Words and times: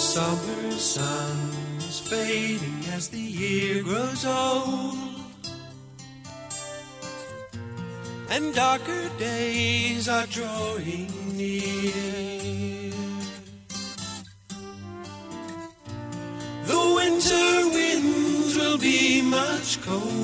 summer 0.00 0.70
sun 0.72 1.36
is 1.76 2.00
fading 2.00 2.82
as 2.94 3.08
the 3.08 3.20
year 3.20 3.82
grows 3.82 4.24
old. 4.24 4.96
And 8.30 8.54
darker 8.54 9.10
days 9.18 10.08
are 10.08 10.26
drawing 10.26 11.12
near. 11.36 12.92
The 16.64 16.82
winter 16.96 17.68
winds 17.76 18.56
will 18.56 18.78
be 18.78 19.20
much 19.20 19.82
colder. 19.82 20.19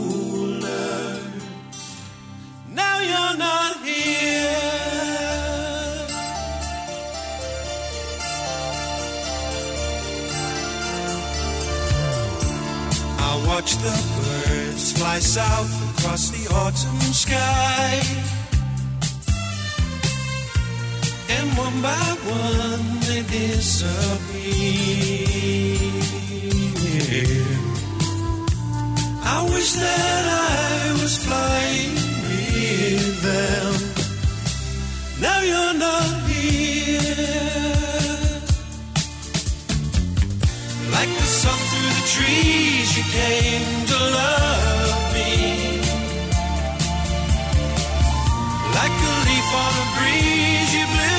Watch 13.66 13.76
the 13.78 13.98
birds 14.22 14.92
fly 14.92 15.18
south 15.18 15.98
across 15.98 16.30
the 16.30 16.46
autumn 16.54 17.00
sky. 17.12 18.00
And 21.28 21.58
one 21.58 21.82
by 21.82 22.16
one 22.30 23.00
they 23.00 23.22
disappear. 23.22 24.06
I 29.24 29.42
wish 29.52 29.72
that 29.72 30.24
I 30.30 30.92
was 31.02 31.16
flying 31.26 31.94
with 32.26 33.22
them. 33.22 33.74
Now 35.20 35.40
you're 35.40 35.74
not 35.74 36.28
here. 36.28 37.75
Trees, 42.06 42.96
you 42.96 43.04
came 43.10 43.86
to 43.90 43.98
love 44.18 45.12
me. 45.14 45.32
Like 48.78 48.96
a 49.10 49.14
leaf 49.26 49.48
on 49.64 49.72
a 49.82 49.86
breeze, 49.96 50.70
you 50.76 50.84
blew 50.92 51.15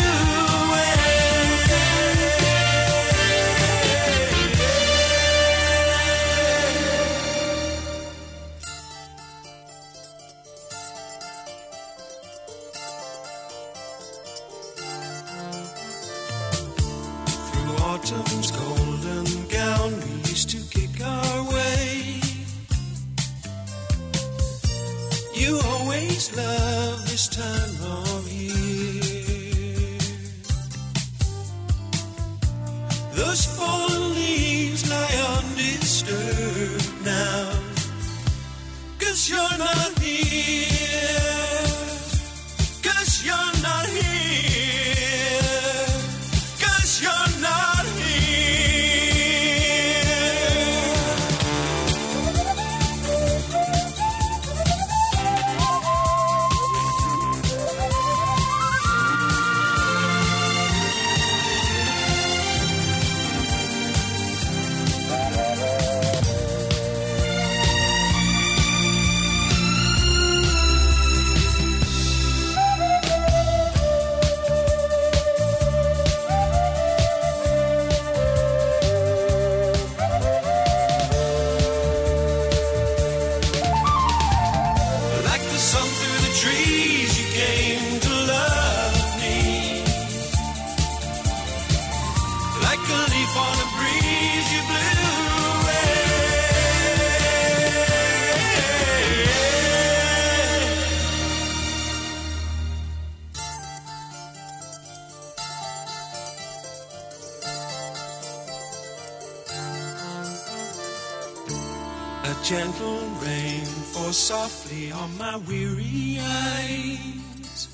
A 112.28 112.36
gentle 112.44 113.00
rain 113.24 113.64
falls 113.94 114.18
softly 114.18 114.92
on 114.92 115.18
my 115.18 115.38
weary 115.48 116.20
eyes, 116.20 117.70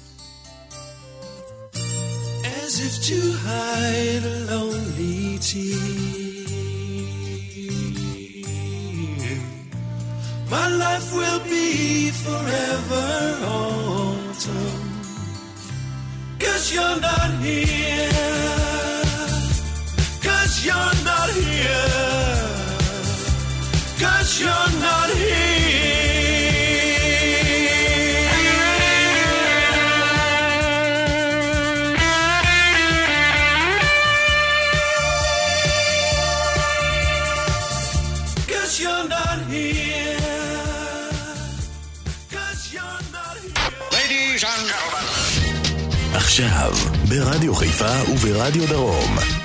as 2.61 2.73
if 2.85 3.01
to 3.07 3.19
hide 3.47 4.23
a 4.23 4.37
lonely 4.51 5.39
tear. 5.39 5.73
My 10.51 10.67
life 10.67 11.11
will 11.15 11.39
be 11.45 12.11
forever 12.11 13.37
autumn, 13.57 14.83
cause 16.37 16.71
you're 16.71 16.99
not 17.01 17.31
here, 17.41 18.11
cause 20.21 20.63
you're 20.63 20.95
not 21.03 21.29
here. 21.31 22.12
because 24.23 24.39
you're 24.39 24.79
not 24.79 25.09
here. 25.09 25.63
עכשיו, 46.15 46.73
ברדיו 47.09 47.55
חיפה 47.55 48.11
וברדיו 48.13 48.67
דרום. 48.67 49.42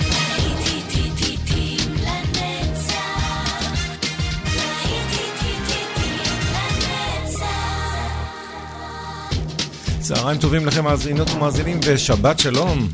צהריים 10.08 10.40
טובים 10.40 10.66
לכם 10.66 10.84
מאזינות 10.84 11.30
ומאזינים 11.30 11.80
ושבת 11.86 12.38
שלום. 12.38 12.88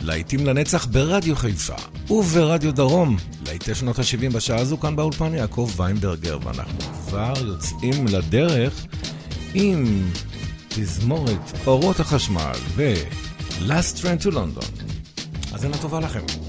להיטים 0.00 0.46
לנצח 0.46 0.86
ברדיו 0.86 1.36
חיפה 1.36 1.74
וברדיו 2.10 2.72
דרום. 2.72 3.16
להיטי 3.46 3.74
שנות 3.74 3.98
ה-70 3.98 4.32
בשעה 4.34 4.60
הזו 4.60 4.80
כאן 4.80 4.96
באולפן 4.96 5.34
יעקב 5.34 5.70
ויינברגר 5.76 6.38
ואנחנו 6.44 6.78
כבר 6.80 7.32
יוצאים 7.46 8.06
לדרך 8.06 8.86
עם 9.54 10.08
תזמורת 10.68 11.52
אורות 11.66 12.00
החשמל 12.00 12.56
ו-Last 12.76 14.02
Train 14.02 14.24
to 14.24 14.30
London. 14.30 14.82
האזנה 15.52 15.76
טובה 15.76 16.00
לכם. 16.00 16.47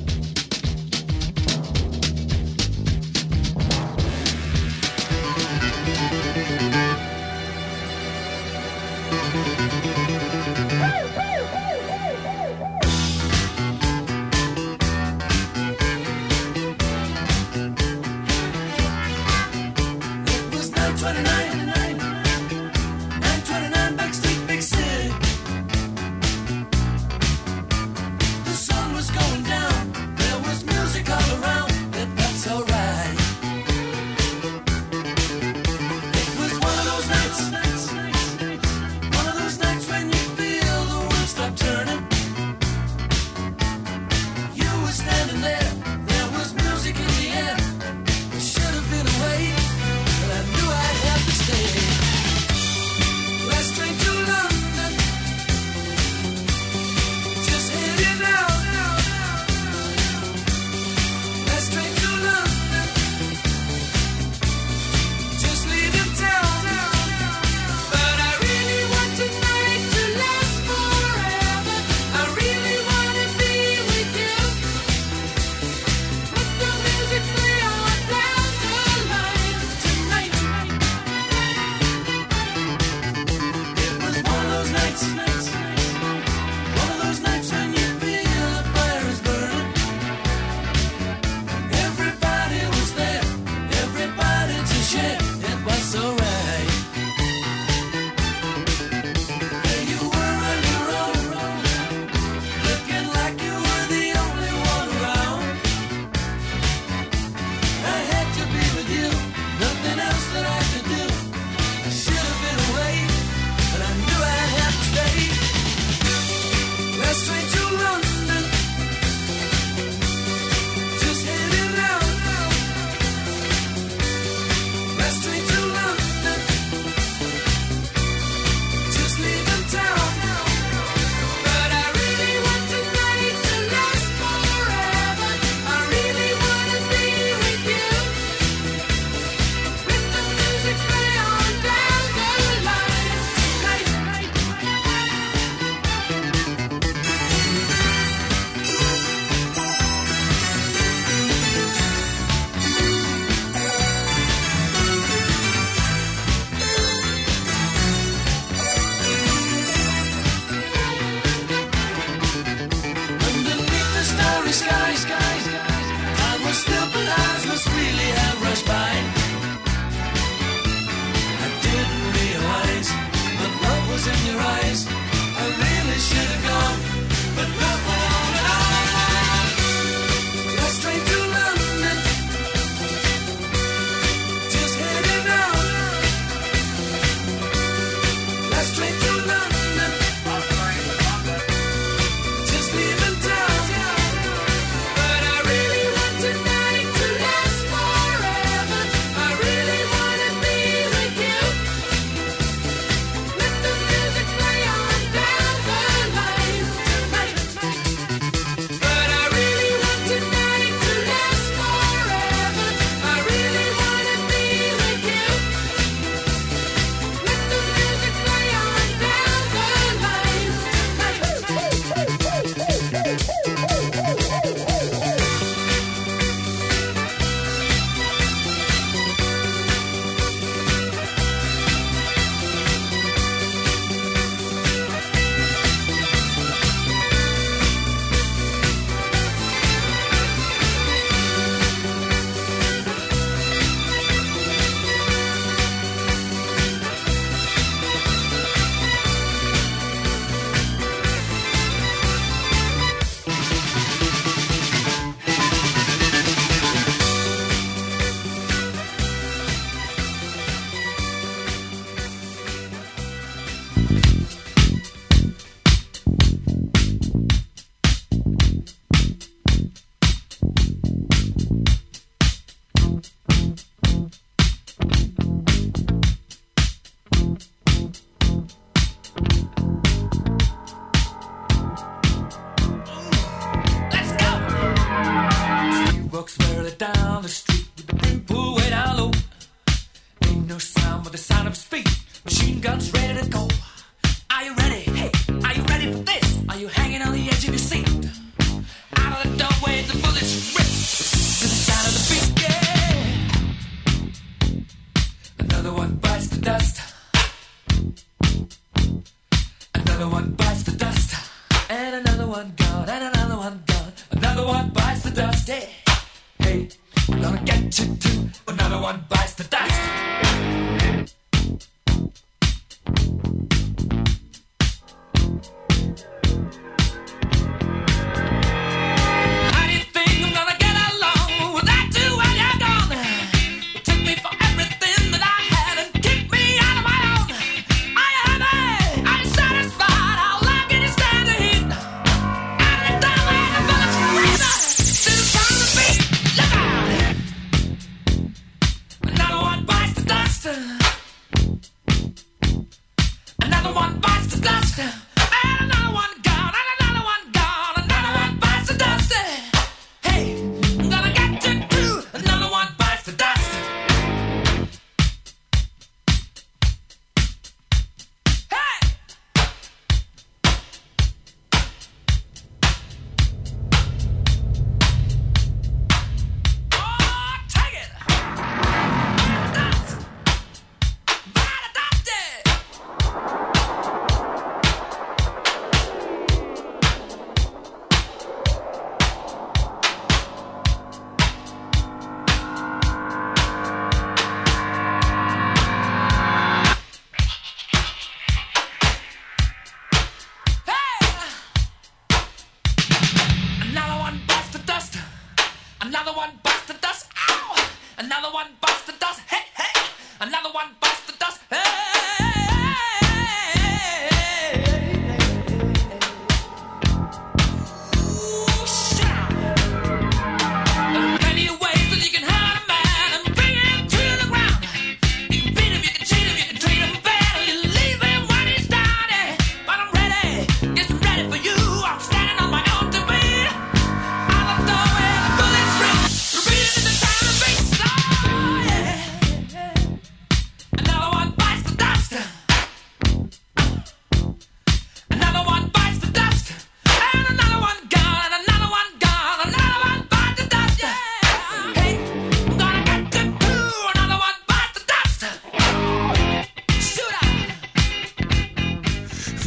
guns 292.60 292.99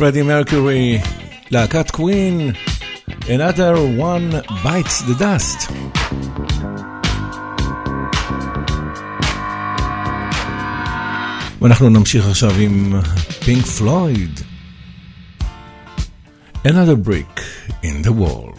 פרדי 0.01 0.21
מרקורי, 0.21 1.00
להקת 1.51 1.91
קווין, 1.91 2.51
Another 3.07 3.75
One 3.97 4.41
Bites 4.63 5.01
the 5.01 5.15
Dust. 5.19 5.71
ואנחנו 11.62 11.89
נמשיך 11.89 12.27
עכשיו 12.27 12.51
עם 12.59 12.93
פינק 13.45 13.65
פלויד. 13.65 14.39
Another 16.65 16.95
Brick 17.07 17.39
in 17.83 18.07
the 18.07 18.12
Wall. 18.12 18.50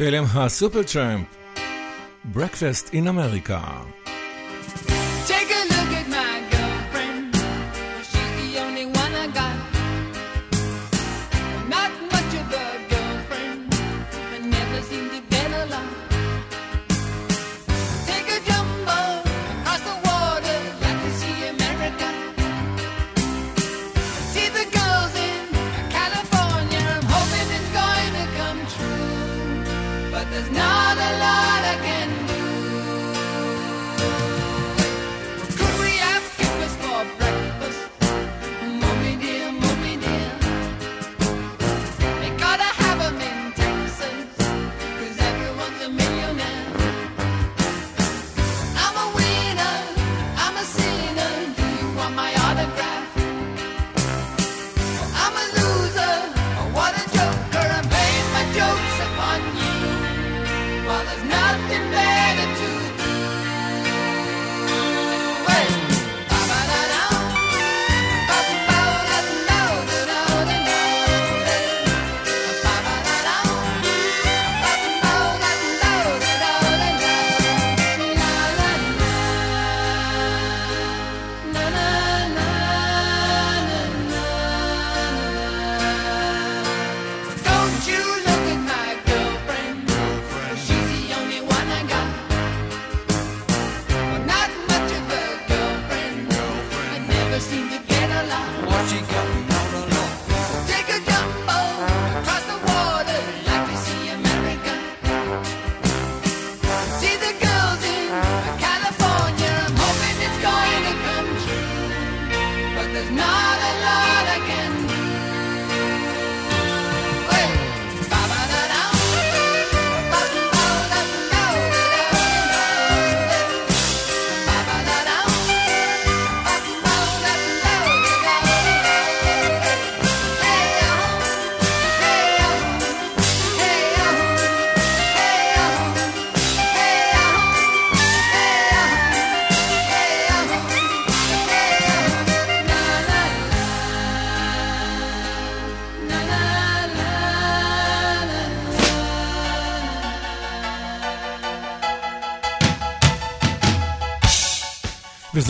ואלה 0.00 0.18
הם 0.18 0.24
הסופר 0.34 0.82
טראמפ, 0.82 1.26
Breakfast 2.34 2.88
in 2.92 3.06
America. 3.06 4.09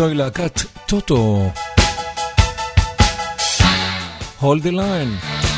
זוהי 0.01 0.15
להקת 0.15 0.61
טוטו. 0.87 1.51
Hold 4.41 4.63
the 4.63 4.73
line. 4.73 5.50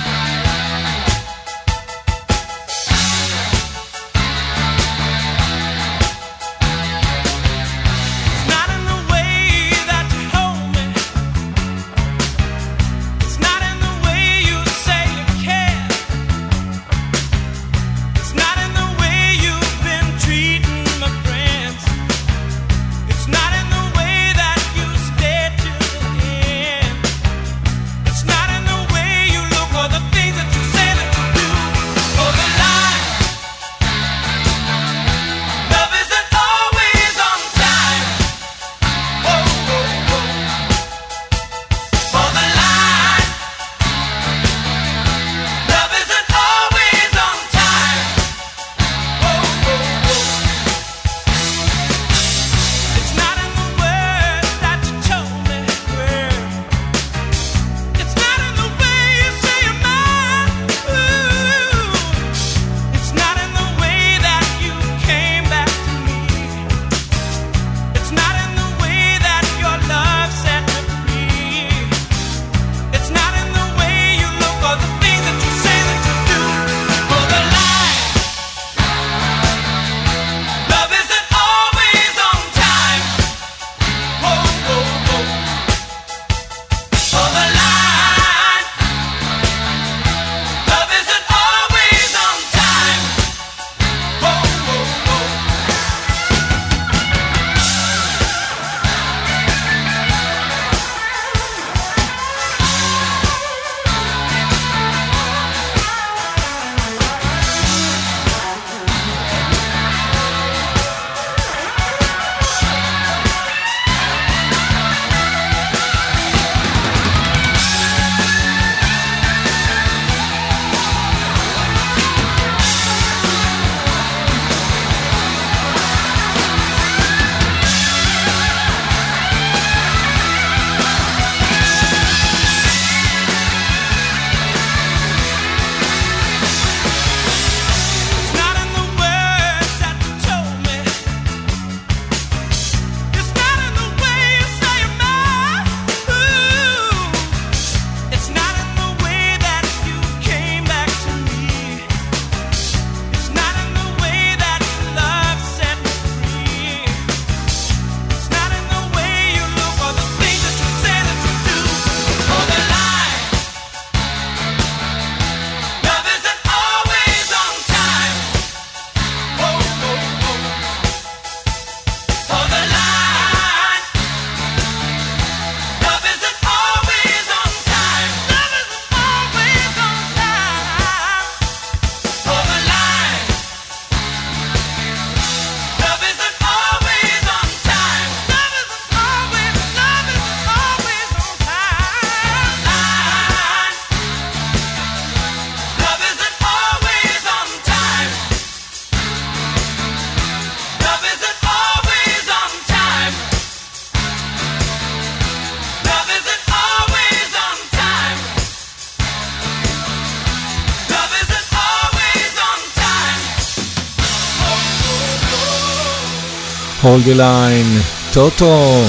hold 216.82 217.02
the 217.04 217.14
line, 217.14 217.80
Toto. 218.12 218.82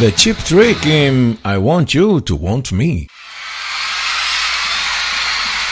the 0.00 0.12
cheap 0.16 0.36
trick 0.44 0.86
עם 0.86 1.34
I 1.44 1.56
want 1.56 1.94
you 1.94 2.20
to 2.20 2.36
want 2.36 2.72
me. 2.72 3.06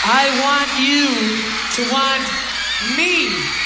I 0.04 0.24
want 0.44 0.70
you 0.88 1.06
to 1.76 1.82
want 1.92 2.26
me. 2.96 3.58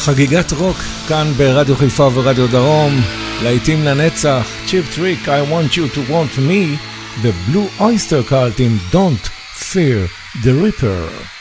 חגיגת 0.00 0.52
רוק 0.52 0.76
כאן 1.08 1.32
ברדיו 1.36 1.76
חיפה 1.76 2.10
ורדיו 2.14 2.46
דרום, 2.46 3.00
להיטים 3.42 3.84
לנצח, 3.84 4.46
צ'יפ 4.66 4.94
טריק, 4.94 5.28
I 5.28 5.52
want 5.52 5.76
you 5.76 5.96
to 5.96 6.10
want 6.10 6.38
me, 6.38 6.78
The 7.22 7.32
Blue 7.46 7.68
Oyster 7.80 8.22
Cult 8.22 8.60
in 8.60 8.78
Don't 8.92 9.26
Fear 9.72 10.08
the 10.44 10.54
Ripper. 10.62 11.39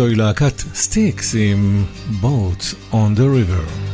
זוהי 0.00 0.14
להקת 0.14 0.62
סטיקס 0.74 1.34
עם 1.34 1.84
Boat 2.22 2.92
on 2.92 3.18
the 3.18 3.20
River. 3.20 3.89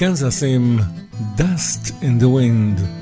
Kansas 0.00 0.42
עם 0.46 0.78
Dust 1.36 1.92
in 2.02 2.22
the 2.22 2.28
Wind. 2.28 2.99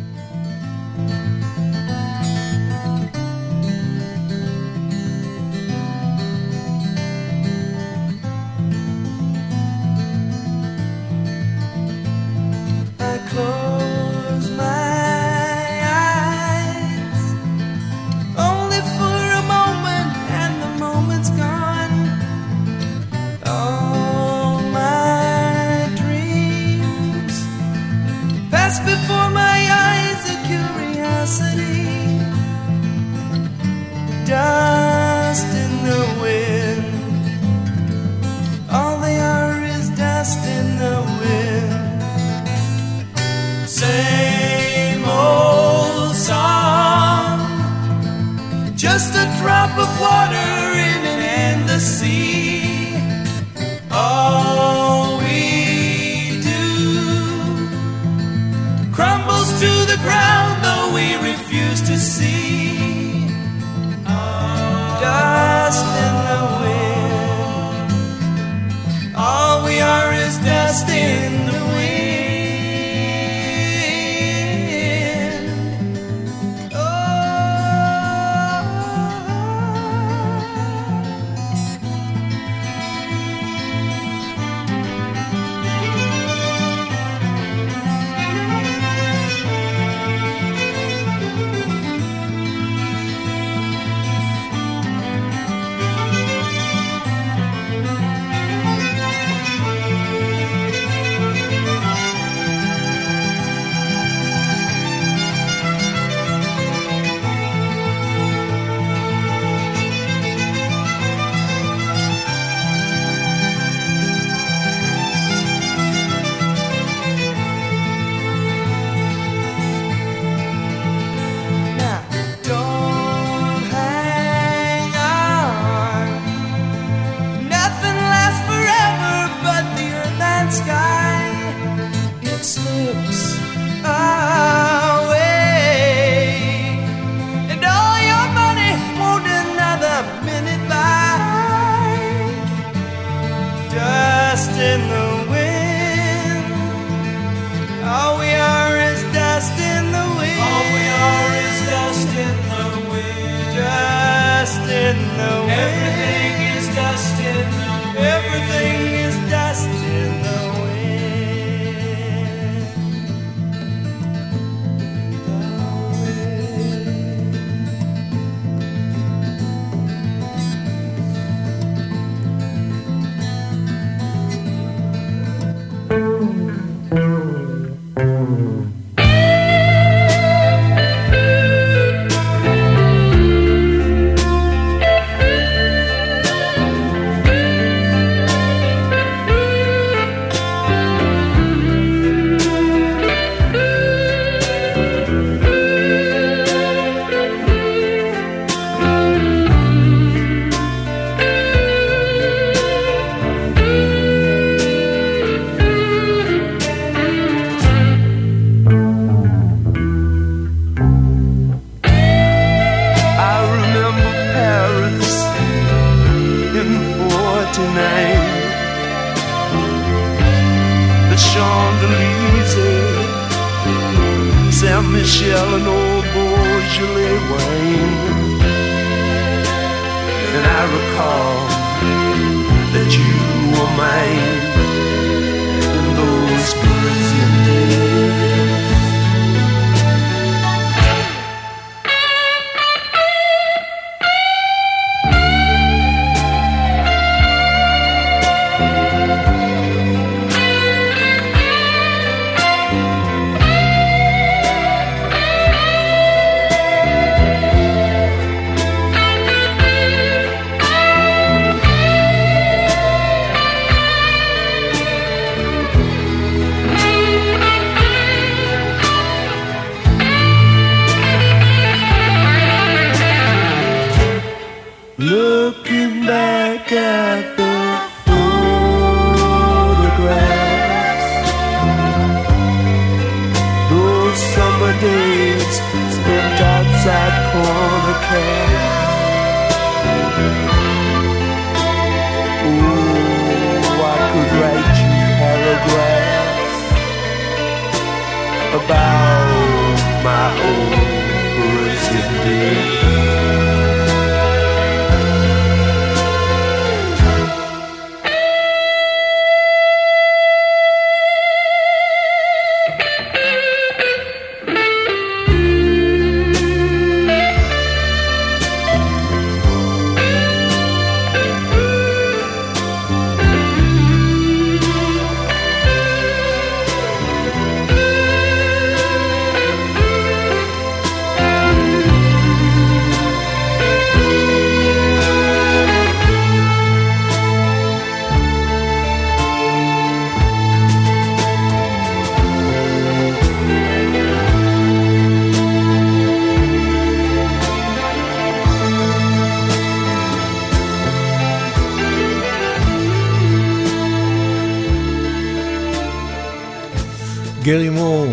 גרי 357.49 357.69
מור, 357.69 358.07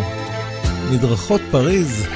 מדרכות 0.92 1.40
פריז. 1.50 2.06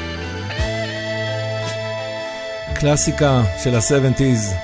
קלאסיקה 2.74 3.42
של 3.64 3.74
ה-70's, 3.74 4.54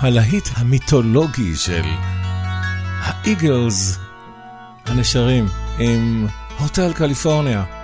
הלהיט 0.00 0.48
המיתולוגי 0.56 1.56
של 1.56 1.82
האיגלס 3.00 3.98
הנשרים 4.86 5.46
עם 5.78 6.26
הוטל 6.58 6.92
קליפורניה. 6.92 7.77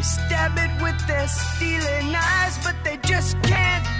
They 0.00 0.04
stab 0.04 0.56
it 0.56 0.82
with 0.82 0.98
their 1.06 1.28
steely 1.28 2.10
knives, 2.10 2.56
but 2.64 2.74
they 2.82 2.96
just 3.06 3.36
can't 3.42 3.99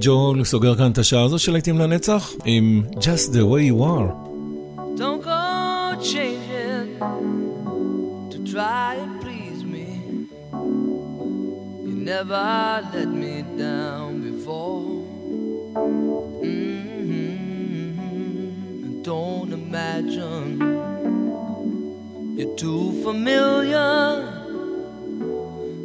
ג'ול 0.00 0.44
סוגר 0.44 0.74
כאן 0.74 0.90
את 0.90 0.98
השעה 0.98 1.22
הזו 1.22 1.38
של 1.38 1.52
להיטים 1.52 1.78
לנצח 1.78 2.32
עם 2.44 2.82
Just 2.94 3.32
the 3.32 3.44
way 3.44 3.62
you 3.70 3.82
are. 3.82 4.10
Don't 4.98 5.22
go 5.22 5.42
changing 6.12 6.88
to 8.32 8.38
try 8.52 8.88
and 9.02 9.12
please 9.22 9.60
me. 9.74 9.88
You 11.86 11.94
never 12.12 12.46
let 12.94 13.10
me 13.22 13.34
down 13.64 14.10
before. 14.28 14.86
Mhm. 16.42 17.26
Don't 19.10 19.50
imagine 19.62 20.48
you're 22.36 22.56
too 22.64 22.84
familiar, 23.06 23.94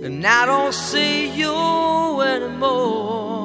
and 0.05 0.17
I 0.39 0.41
don't 0.51 0.75
see 0.89 1.15
you 1.41 1.55
anymore. 2.33 3.44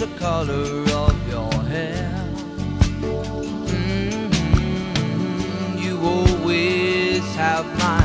The 0.00 0.06
color 0.18 0.82
of 1.04 1.14
your 1.28 1.52
hair. 1.64 2.10
Mhm, 3.66 4.32
You 5.84 5.94
always 6.14 7.24
have 7.34 7.66
my 7.86 8.04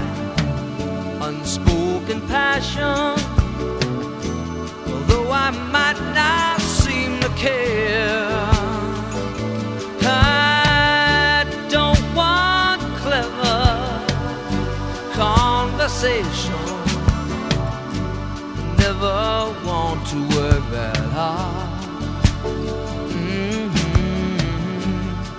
unspoken 1.27 2.19
passion. 2.27 3.15
Although 4.91 5.29
I 5.45 5.51
might 5.75 5.99
not 6.19 6.59
seem 6.59 7.11
to 7.21 7.29
care. 7.45 8.14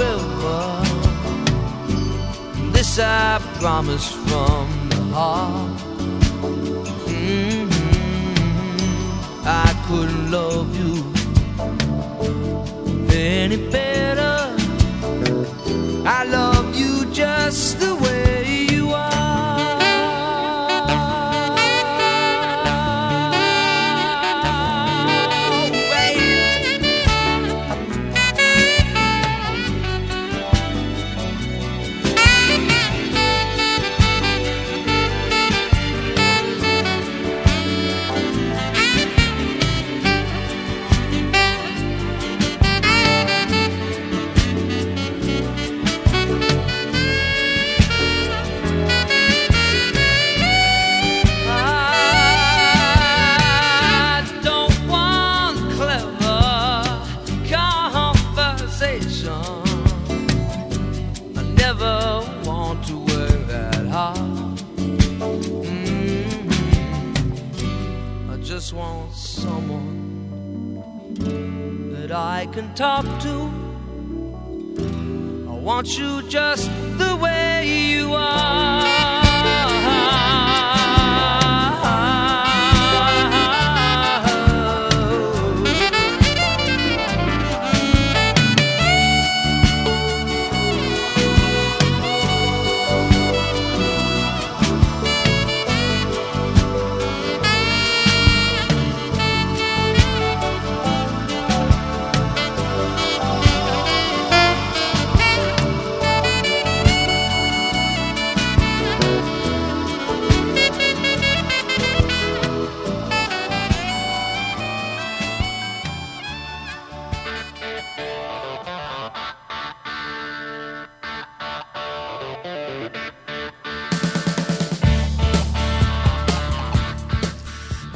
river. 0.00 0.64
This 2.72 2.98
I 2.98 3.40
promise 3.60 4.08
from 4.26 4.66
the 4.90 5.02
heart. 5.16 5.80
Mm 7.06 7.68
-hmm. 7.70 8.04
I 9.46 9.68
couldn't 9.86 10.30
love 10.30 10.68
you 10.80 11.14
any 13.14 13.56
better. 13.70 14.36
I 16.06 16.24
love 16.24 16.74
you 16.76 17.06
just 17.12 17.78
the 17.80 17.94
way. 17.94 18.03
Talk 72.74 73.04
to. 73.20 73.50
I 75.48 75.52
want 75.52 75.96
you 75.96 76.22
just 76.28 76.68
the 76.98 77.16
way 77.22 77.66
you 77.66 78.14
are. 78.14 78.43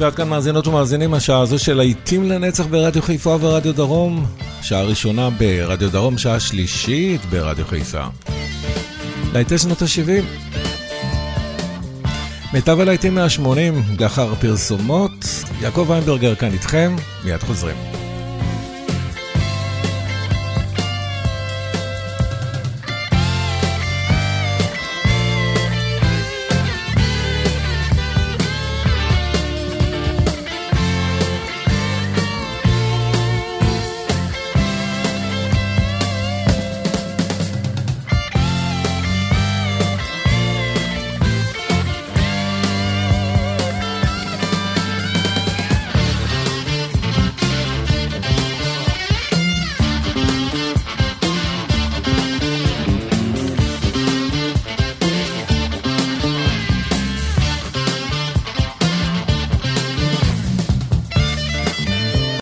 ועד 0.09 0.17
כאן 0.17 0.29
מאזינות 0.29 0.67
ומאזינים, 0.67 1.15
השעה 1.15 1.41
הזו 1.41 1.59
של 1.59 1.75
להיטים 1.75 2.29
לנצח 2.29 2.67
ברדיו 2.67 3.03
חיפה 3.03 3.37
ורדיו 3.41 3.75
דרום. 3.75 4.27
שעה 4.63 4.83
ראשונה 4.83 5.31
ברדיו 5.31 5.91
דרום, 5.91 6.19
שעה 6.19 6.41
שלישית 6.41 7.25
ברדיו 7.25 7.67
חיפה. 7.67 8.05
להיטי 9.33 9.59
שנות 9.59 9.83
ה-70. 9.83 10.25
מיטב 12.53 12.81
הלהיטים 12.81 13.15
מה-80, 13.15 14.01
לאחר 14.01 14.35
פרסומות. 14.35 15.25
יעקב 15.61 15.87
ויינברגר 15.89 16.35
כאן 16.35 16.53
איתכם, 16.53 16.97
מיד 17.25 17.41
חוזרים. 17.41 17.98